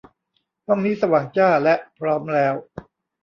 [0.67, 2.53] ห้องนี้สว่างจ้า และพร้อมแล้ว